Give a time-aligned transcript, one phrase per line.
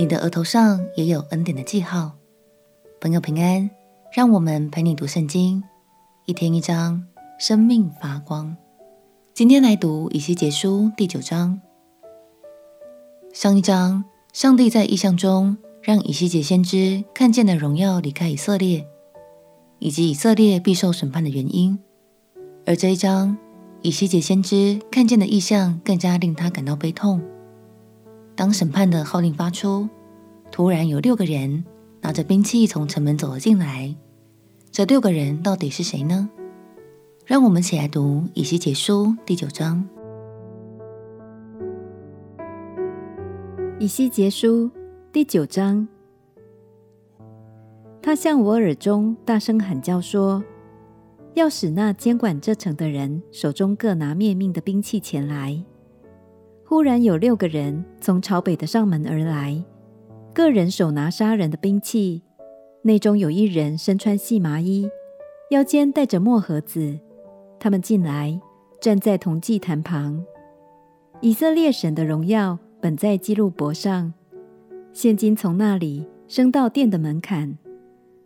[0.00, 2.12] 你的额头上也有恩典的记号。
[3.02, 3.68] 朋友平安，
[4.10, 5.62] 让我们陪你读圣经，
[6.24, 7.04] 一天一章，
[7.38, 8.56] 生命发光。
[9.34, 11.60] 今天来读以西结书第九章。
[13.34, 14.02] 上一章，
[14.32, 18.86] 上帝在异象中让以西结先知看见了荣耀离开以色列，
[19.80, 21.78] 以及以色列必受审判的原因。
[22.64, 23.36] 而这一章，
[23.82, 27.20] 以西结先知看见的异象更加令他感到悲痛。
[28.36, 29.86] 当审判的号令发出，
[30.50, 31.64] 突然有六个人
[32.00, 33.94] 拿着兵器从城门走了进来。
[34.70, 36.28] 这六个人到底是谁呢？
[37.26, 39.88] 让我们一起来读以西结书第九章。
[43.78, 44.70] 以西结书
[45.12, 45.86] 第九章，
[48.02, 50.44] 他向我耳中大声喊叫说
[51.34, 55.62] ：“要使那监管这城的人手中各拿灭命的兵器前来。”
[56.66, 59.60] 忽然有六个人从朝北的上门而来，
[60.32, 62.22] 各人手拿杀人的兵器，
[62.82, 64.88] 内中有一人身穿细麻衣，
[65.50, 66.98] 腰间带着墨盒子。
[67.58, 68.40] 他们进来，
[68.80, 70.24] 站在铜祭坛旁。
[71.20, 74.12] 以色列神的荣耀本在基路伯上，
[74.92, 77.58] 现今从那里升到殿的门槛。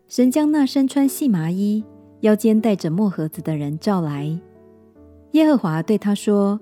[0.06, 1.82] 神将那身穿细麻衣、
[2.20, 4.38] 腰间带着墨盒子的人召来。
[5.32, 6.60] 耶和华对他说。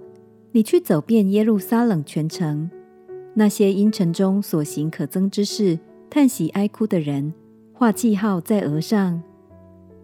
[0.55, 2.71] 你去走遍耶路撒冷全城，
[3.35, 5.79] 那些因城中所行可憎之事
[6.11, 7.33] 叹息哀哭的人，
[7.73, 9.23] 画记号在额上。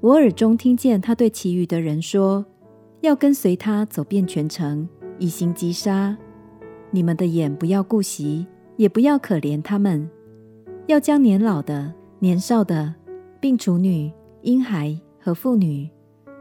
[0.00, 2.44] 我耳中听见他对其余的人说
[3.02, 6.16] ：“要跟随他走遍全城，以行击杀。
[6.90, 10.08] 你们的眼不要顾惜，也不要可怜他们，
[10.86, 12.94] 要将年老的、年少的，
[13.40, 14.10] 并处女、
[14.42, 15.90] 婴孩和妇女，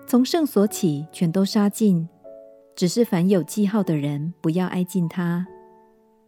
[0.06, 2.08] 从圣所起，全都杀尽。”
[2.78, 5.48] 只是凡有记号的人，不要挨近他。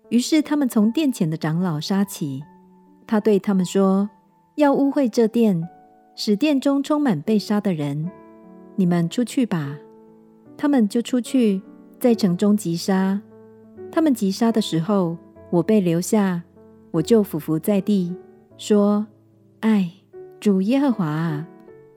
[0.10, 2.44] 于是他们从殿前的长老杀起。
[3.08, 4.10] 他对他们说
[4.56, 5.68] ：“要污秽这殿，
[6.16, 8.10] 使殿中充满被杀的人。
[8.76, 9.78] 你们出去吧。”
[10.56, 11.62] 他们就出去，
[12.00, 13.22] 在城中击杀。
[13.92, 15.18] 他们击杀的时候，
[15.50, 16.44] 我被留下，
[16.92, 18.14] 我就俯伏在地，
[18.58, 19.08] 说
[19.62, 19.92] ：“唉，
[20.40, 21.48] 主耶和华啊，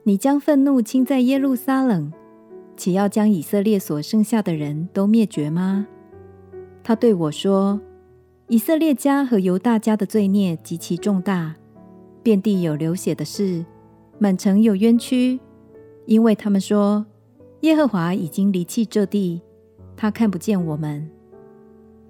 [0.03, 2.11] 你将愤怒倾在耶路撒冷。”
[2.75, 5.85] 岂要将以色列所剩下的人都灭绝吗？
[6.83, 7.79] 他对我说
[8.53, 11.55] ：“以色列家和犹大家的罪孽极其重大，
[12.21, 13.65] 遍地有流血的事，
[14.19, 15.39] 满城有冤屈，
[16.05, 17.03] 因为他们说
[17.61, 19.41] 耶和华已经离弃这地，
[19.97, 21.09] 他看不见我们。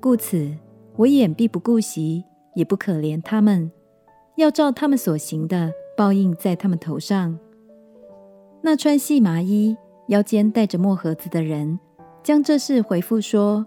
[0.01, 0.53] 故此，
[0.97, 3.71] 我眼必不顾惜，也不可怜他们，
[4.35, 7.39] 要照他们所行的报应在他们头上。
[8.61, 9.77] 那穿细麻衣。”
[10.09, 11.79] 腰间带着墨盒子的人，
[12.21, 13.65] 将这事回复说：“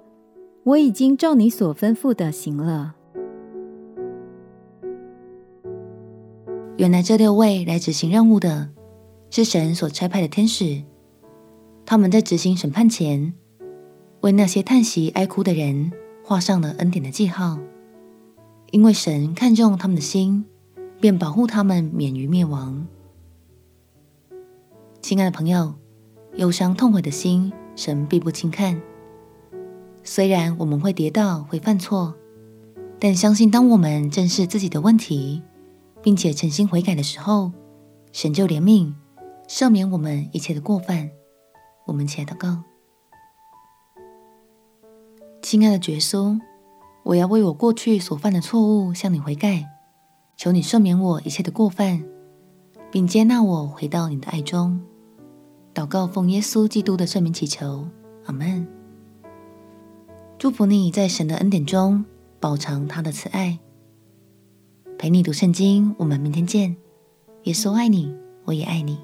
[0.66, 2.96] 我已经照你所吩咐的行了。”
[6.76, 8.70] 原来这六位来执行任务的，
[9.30, 10.82] 是神所差派的天使。
[11.84, 13.32] 他们在执行审判前，
[14.22, 15.92] 为那些叹息哀哭的人
[16.24, 17.60] 画上了恩典的记号。
[18.72, 20.44] 因为神看重他们的心，
[21.00, 22.88] 便保护他们免于灭亡。
[25.00, 25.74] 亲爱的朋友。
[26.34, 28.78] 忧伤痛悔的心，神必不轻看。
[30.08, 32.14] 虽然我们会跌倒，会犯错，
[33.00, 35.42] 但相信当我们正视自己的问题，
[36.00, 37.50] 并且诚心悔改的时候，
[38.12, 38.94] 神就怜悯，
[39.48, 41.10] 赦免我们一切的过犯。
[41.86, 42.62] 我们起来祷告。
[45.42, 46.38] 亲爱的耶稣，
[47.02, 49.66] 我要为我过去所犯的错误向你悔改，
[50.36, 52.04] 求你赦免我一切的过犯，
[52.92, 54.80] 并接纳我回到你的爱中。
[55.74, 57.88] 祷告奉耶稣基督的圣名祈求，
[58.26, 58.75] 阿门。
[60.38, 62.04] 祝福你在神的恩典中
[62.38, 63.58] 饱尝他的慈爱。
[64.98, 66.76] 陪你读圣经，我们明天见。
[67.44, 68.14] 耶稣爱你，
[68.44, 68.98] 我也爱你。